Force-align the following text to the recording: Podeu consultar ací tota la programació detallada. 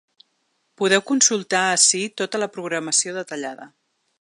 Podeu 0.81 1.03
consultar 1.09 1.61
ací 1.75 2.01
tota 2.23 2.43
la 2.45 2.51
programació 2.59 3.15
detallada. 3.19 3.71